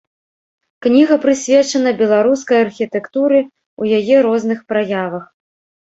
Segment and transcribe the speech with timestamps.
[0.85, 5.25] Кніга прысвечана беларускай архітэктуры ў яе розных праявах.